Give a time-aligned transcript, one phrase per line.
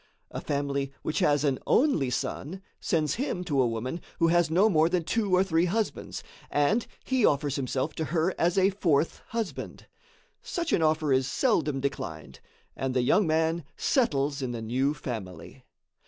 [0.31, 4.67] A family which has an only son sends him to a woman who has no
[4.67, 9.21] more than two or three husbands, and he offers himself to her as a fourth
[9.27, 9.85] husband.
[10.41, 12.39] Such an offer is seldom declined,
[12.75, 15.63] and the young man settles in the new family.